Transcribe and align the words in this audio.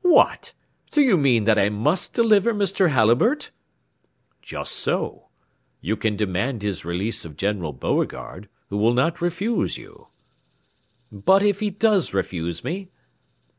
"What, 0.00 0.54
do 0.90 1.02
you 1.02 1.18
mean 1.18 1.44
that 1.44 1.58
I 1.58 1.68
must 1.68 2.14
deliver 2.14 2.54
Mr. 2.54 2.88
Halliburtt?" 2.88 3.50
"Just 4.40 4.72
so. 4.72 5.28
You 5.82 5.96
can 5.98 6.16
demand 6.16 6.62
his 6.62 6.82
release 6.82 7.26
of 7.26 7.36
General 7.36 7.74
Beauregard, 7.74 8.48
who 8.70 8.78
will 8.78 8.94
not 8.94 9.20
refuse 9.20 9.76
you." 9.76 10.08
"But 11.12 11.42
if 11.42 11.60
he 11.60 11.68
does 11.68 12.14
refuse 12.14 12.64
me?" 12.64 12.88